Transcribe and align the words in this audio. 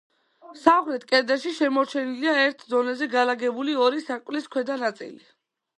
სამხრეთ 0.61 1.03
კედელში 1.11 1.51
შემორჩენილია 1.57 2.33
ერთ 2.47 2.67
დონეზე 2.73 3.09
განლაგებული 3.15 3.79
ორი 3.87 4.05
სარკმლის 4.09 4.53
ქვედა 4.57 4.85
ნაწილი. 4.89 5.25